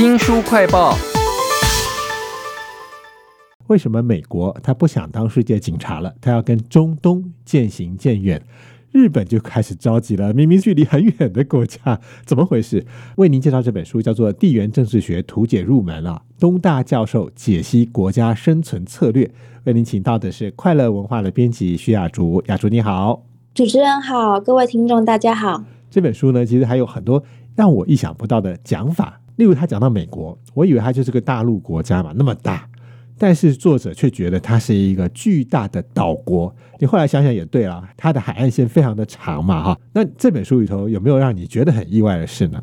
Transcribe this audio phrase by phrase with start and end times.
[0.00, 0.96] 新书快报。
[3.66, 6.14] 为什么美国他不想当世界警察了？
[6.20, 8.42] 他要跟中东渐行渐远。
[8.92, 12.84] 日本就开始着急了，明明距离很远的国家，怎么回事？
[13.16, 19.30] 为您介绍这本书叫做《地缘政治学图解入门》啊，东大教授解析国家生存策略。
[19.64, 23.22] 为您请到的是快乐文化的编辑徐雅竹，雅竹你好，
[23.54, 25.62] 主持人好，各位听众大家好。
[25.90, 27.22] 这本书呢，其实还有很多
[27.54, 32.68] 让我意想不到的讲法，例如他讲到美国，我以为它就是个大陆国家嘛，那么大。
[33.18, 36.54] 但是作者却觉得它是一个巨大的岛国。
[36.78, 39.78] 你后来想想也对啊，它的海岸线非常的长嘛，哈。
[39.94, 42.62] 那这本书里头有没有让你觉得很意外的事呢？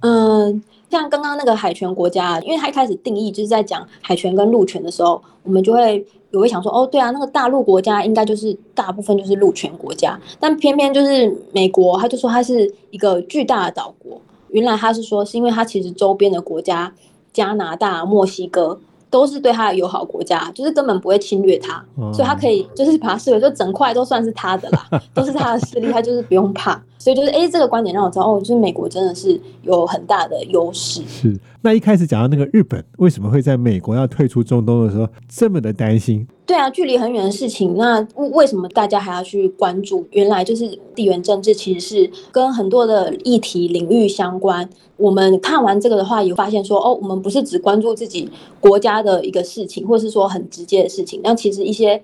[0.00, 14.22] 嗯，像刚刚那个海权国家，因为它一开始定义就是在讲海权跟陆权的时候，我们就会有会想说，哦，对啊，那个大陆国家应该就是大部分就是陆权国家，但偏偏就是美国，他就说它是一个巨大的岛国。
[14.54, 16.92] 原来他是说，是因为他其实周边的国家，
[17.32, 18.80] 加拿大、墨西哥。
[19.10, 21.80] 都是对他的友好国家，就是根本不会侵略他，
[22.12, 26.82] 所以他可以就是把他视为就整块都算是他的啦， 都是他的势力，他就是不用怕。
[26.98, 31.00] 所以就是哎，这个观点让我知道哦，就是美国真的是有很大的优势。
[31.06, 36.26] 是，那一开始讲到那个日本为什么会在美国要退出中东的时候这么的担心？
[36.46, 40.06] 对啊，距离很远的事情，那为什么大家还要去关注？
[40.10, 44.68] 原来就是地缘政治其实是跟很多的议题领域相关。
[44.98, 48.28] 我们看完这个的话，也发现说哦，我们不是只关注自己
[48.60, 52.02] 国家的一个事情，或是说很直接的事情，那其实一些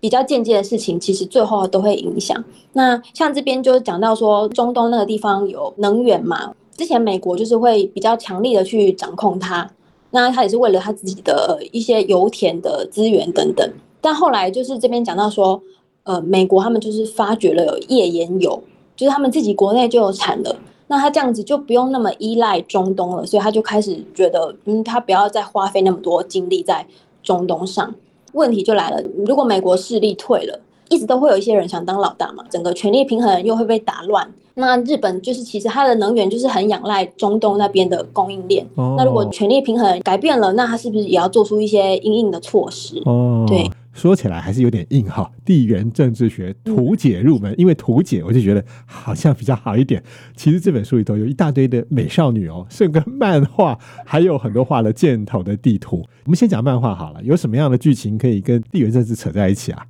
[0.00, 2.44] 比较间接的事情，其实最后都会影响。
[2.74, 9.70] 那像这边就讲到说，中东那个地方有能源嘛，之前美国就是会比较强力的去掌控它。
[10.10, 13.70] 那他也是为了他自己的一些油田的资源等等，
[14.00, 15.60] 但后来就是这边讲到说，
[16.04, 18.62] 呃，美国他们就是发掘了有页岩油，
[18.96, 26.86] 就是他们自己国内就有产了，那他这样子就不用那么依赖中东了，所以他就开始觉得，嗯，他不要再花费那么多精力在
[27.22, 27.94] 中东上。
[28.32, 34.32] 问题就来了，如果美国势力退了，一直都会有一些人想当老大嘛，整个权力平衡又会被打乱。
[34.58, 38.66] 那日本就是其实它的能源就是很仰赖中东那边的供应链。
[38.74, 43.00] 那如果权力平衡改变了，那它是不是也要做出一些硬硬的措施？
[43.04, 45.30] 哦，对，说起来还是有点硬哈。
[45.44, 50.02] 地缘政治学图解入门，因为图解我就觉得好像比较好一点。
[50.34, 56.04] 其实这本书里头有一大堆的美少女哦，甚至漫画，还有很多画了箭头的地图。
[56.24, 59.84] 我们先讲漫画好了，有什么样的剧情可以跟地缘政治扯在一起啊？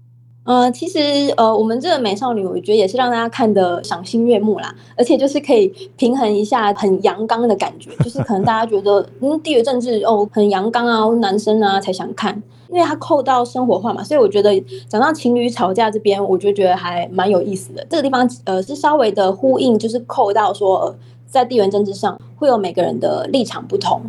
[0.48, 0.98] 呃，其实
[1.36, 17.86] 呃，我们这个美少女，我觉得也是让大家看的赏心悦目啦，而且就是可以平衡一下很阳刚的感觉，就是可能大家觉得嗯，地缘政治哦很阳刚啊，男生啊才想看，因为它扣到生活化嘛，所以我觉得讲到情侣吵架这边，我就觉得还蛮有意思的。
[17.90, 24.00] 这个地方呃是稍微的呼应，就是扣到说在地缘政治上会有每个人的立场不同。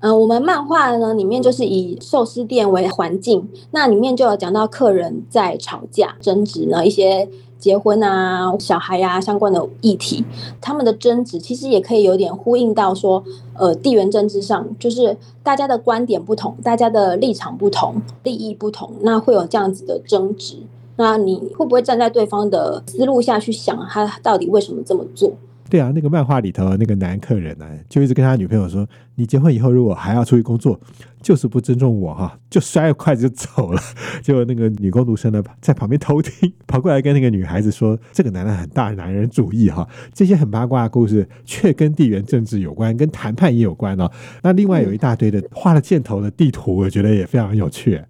[0.00, 10.22] 嗯，我们漫画呢里面就是以寿司店为环境，那里面就有讲到客人在吵架、争执呢一些结婚啊、小孩呀相关的议题，
[10.60, 13.24] 他们的争执其实也可以有点呼应到说，
[13.54, 20.58] 呃，地缘政治上就是大家的观点不同，大家的立场不同，利益不同，那会有这样子的争执。
[20.98, 25.32] 那你会不会站在对方的思路下去想，他到底为什么这么做？
[25.68, 30.80] 对啊，那个漫画里头那个男客人呢，就一直跟他女朋友说：“你结婚以后如果还要出去工作，
[31.20, 33.80] 就是不尊重我哈！”就摔了筷子就走了。
[34.22, 44.10] 结果那个女工读生呢，在旁边偷听， 跑过来跟那个女孩子说：“这个男的很大男人主义哈！”这些很八卦的故事，却跟地缘政治有关，跟谈判也有关哦。
[44.42, 48.00] 那另外有一大堆的画了箭头的地图，我觉得也非常有趣。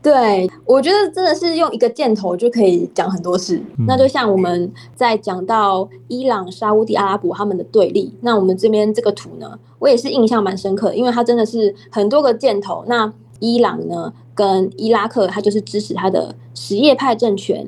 [0.00, 3.60] 对，我觉得真的是用一个箭头就可以讲很多事。
[3.86, 12.84] 那就像我们在讲到伊朗、沙地阿拉伯他们的对立，那我们这边这个图呢，我也是印象蛮深刻，因为它真的是很多个箭头。
[12.86, 17.66] 那伊朗呢，跟伊拉克，它就是支持它的什叶派政权；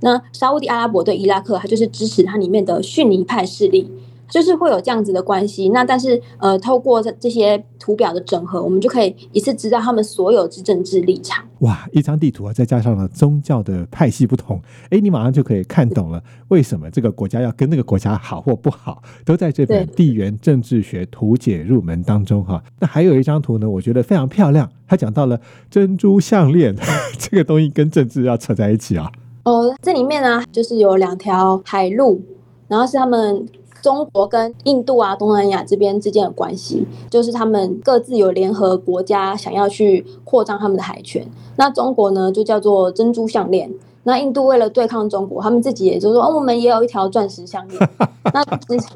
[0.00, 3.90] 那沙地阿拉伯对伊拉克，它就是支持它里面的逊尼派势力。
[4.32, 11.44] 就是会有这样子的关系，那但是呃，透过这这些图表的整合，我们就可以一次知道他们所有之政治立场。
[11.58, 14.58] 哇，一张地图啊，再加上了宗教的派系不同，
[14.88, 22.64] 哎，你马上就可以看懂了为什么这个国家要跟那个国家好或不好，都在这本地缘政治学图解入门当中哈。
[22.80, 25.38] 那还有一张图呢，我觉得非常漂亮，它讲到了
[25.70, 26.74] 珍珠项链
[27.18, 29.12] 这个东西跟政治要扯在一起啊。
[29.44, 32.22] 哦，这里面呢，就是有两条海路，
[32.66, 33.46] 然后是他们。
[33.82, 41.26] 中国跟印度啊、东南亚这边之间的关系，就是他们各自有联合国家想要去扩张他们的海权。
[41.56, 43.68] 那中国呢，就叫做珍珠项链；
[44.04, 47.90] 那印度为了对抗中国，他们自己也就说，哦，我们也有一条钻石项链。
[48.32, 48.42] 那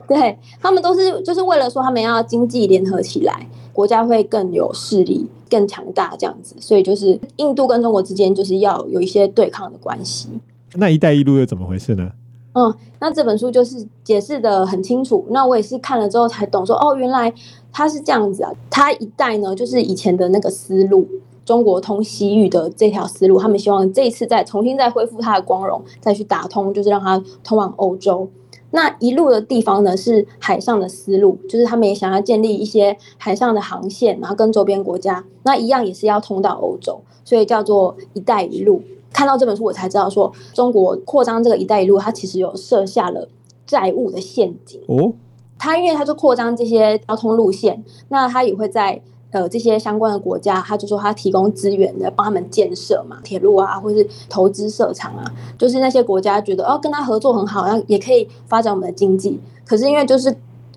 [0.07, 6.55] 对他们都是就是为了说他们要经济联合起来，国家会更有势力、更强大这样子。
[6.61, 10.29] 所以就是印度跟中国之间就是要有一些对抗的关系。
[10.75, 12.11] 那一带一路又怎么回事呢？
[12.59, 15.25] 嗯，那这本书就是解释的很清楚。
[15.29, 17.31] 那我也是看了之后才懂，说哦，原来
[17.71, 18.51] 它是这样子啊。
[18.71, 21.07] 它一带呢，就是以前的那个思路。
[21.45, 28.29] 中国通西域的这条思路，他们希望这一次再重新再恢复它的光荣，再去打通，就是让它通往欧洲。
[28.73, 38.83] 那一路的地方呢，是海上的思路，就是他们也想要建立一些海上的航线，然后跟周边国家那一样，也是要通到欧洲，所以叫做“一带一路”。
[39.17, 43.27] 看到这本书，我才知道说，中国扩张这个“一带一路”，它其实有设下了
[43.67, 45.11] 债务的陷阱哦。
[45.59, 49.01] 它因为它就扩张这些交通路线，那它也会在。
[49.33, 55.25] 呃，这些相关的国家，他就说他提供资源的，帮他们建设嘛，铁路啊，或是投资设厂啊，
[55.59, 59.39] 就是那些国家觉得哦，跟他合作很好，然后也可以发展我们的经济。
[59.67, 60.35] 可是因为就是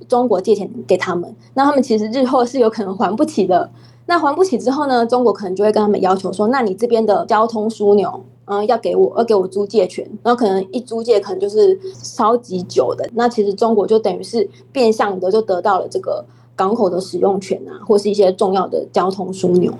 [0.10, 3.70] 中国借钱给他们，那他们其实日后是有可能还不起的。
[4.10, 10.04] 那还不起之后呢，中国可能就会跟他们要求说，那你这边的交通枢纽，嗯，要给我，要给我租借权。
[10.24, 13.08] 然后可能一租借可能就是超级久的。
[13.14, 16.26] 那其实中国就等于是变相的就得到了这个。
[16.56, 19.74] 港口的使用权啊，或是一些重要的交通枢纽，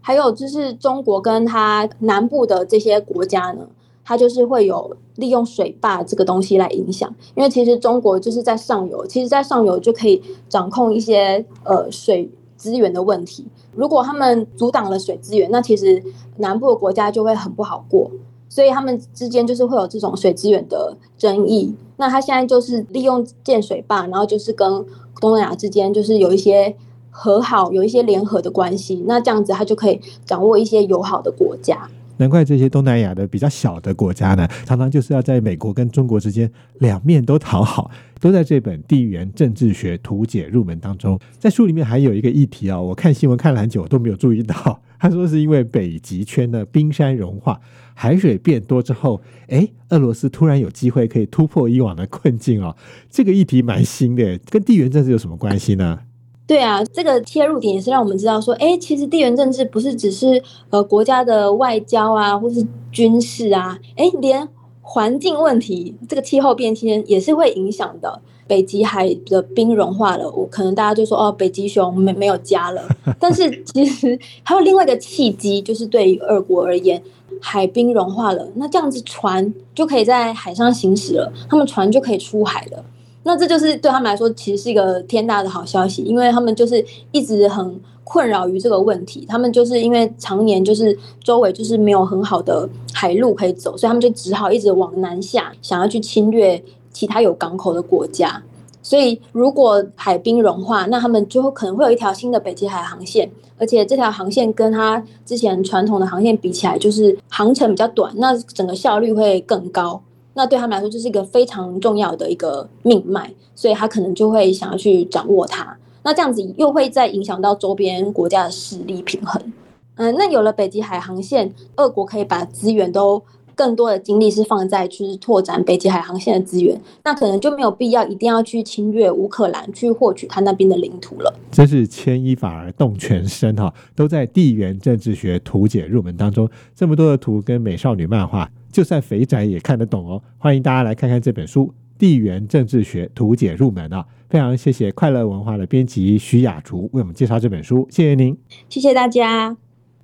[0.00, 3.60] 还有就是中国跟它南部的这些国家呢，
[4.04, 7.08] 它就是会有利用水坝这个东西来影响。
[7.36, 13.46] 因为其实中国就是在上游，其实在上游就可以掌控一些呃水资源的问题。
[13.74, 16.02] 如果他们阻挡了水资源，那其实
[16.36, 18.10] 南部的国家就会很不好过。
[18.48, 21.74] 所以他们之间就是会有这种水资源的争议。
[21.96, 24.84] 那他现在就是利用建水坝，然后就是跟。
[25.18, 26.76] 东南亚之间就是有一些
[27.10, 31.88] 和好，有一些联合的关系，那这样子他就可以掌握一些友好的国家。
[32.18, 37.90] 难怪这些东南亚的比较小的国家呢，常常就是要在美国跟中国之间两面都讨好，
[38.20, 41.18] 都在这本地缘政治学图解入门当中。
[41.38, 44.80] 在书里面还有一个议题啊，我看新闻看了很久都没有注意到。
[44.98, 47.60] 他说是因为北极圈的冰山融化，
[47.92, 52.74] 海水变多之后，哎，俄罗斯突然有机会可以突破以往的困境哦。
[53.10, 56.00] 这个议题蛮新的，跟地缘政治有什么关系呢？
[56.46, 60.40] 对啊，这个切入点也是让我们知道说，哎，其实地缘政治不是只是
[60.70, 64.48] 呃国家的外交啊，或是军事啊，哎，连
[64.80, 68.20] 环境问题，这个气候变迁也是会影响的。
[68.48, 72.80] 北极海的冰融化了，我可能大家就说哦，北极熊没没有家了。
[73.18, 77.02] 但是其实还有另外一个契机，就是对于俄国而言，
[77.40, 82.84] 海冰融化了，那这样子船就可以在海上行驶了，他们船就可以出海了。
[83.26, 96.62] 那这就是对他们来说，其实是一个天大的好消息，因为他们就是一直很困扰于这个问题，他们就是因为常年就是周围就是没有很好的海路可以走，所以他们就只好一直往南下，想要去侵略。
[96.92, 98.42] 其他有港口的国家，
[98.82, 110.00] 所以如果海冰融化，那他们就会可能会有一条新的北极海航线，而且这条航线跟它之前传统的航线比起来，就是航程比较短，那整个效率会更高。
[110.36, 115.76] 那对他们来说，这是一个非常重要的一个命脉，所以他可能就会想要去掌握它。
[116.04, 119.52] 那这样子又会再影响到周边国家的势力平衡。
[119.96, 123.22] 嗯，那有了北极海航线，俄国可以把资源都。
[123.56, 131.34] 更多的精力是放在就是拓展北极海航线的资源，那可能就没有必要一定要去侵略乌克兰去获取他那边的领土了。
[131.50, 136.46] 真是牵一发而动全身哈，都在地缘政治学图解入门当中。
[136.74, 140.22] 这么多的图跟美少女漫画，就算肥宅也看得懂哦。
[140.36, 141.64] 欢迎大家来看看这本书
[141.98, 144.04] 《地缘政治学图解入门》啊！
[144.28, 148.36] 非常谢谢快乐文化的编辑徐雅竹为我们介绍这本书，谢谢您，
[148.68, 149.56] 谢谢大家，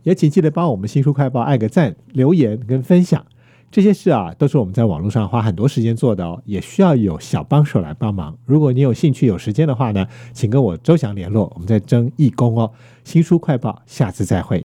[0.04, 3.22] 也请记得帮我们新书快报按个赞、留言跟分享。
[3.70, 8.38] 这些事啊，都是我们在网络上花很多时间做的哦，也需要有小帮手来帮忙。
[8.46, 12.72] 如果你有兴趣、有时间的话呢，请跟我周翔联络，我们在征义工哦。
[13.04, 14.62] 新书快报，下次再会。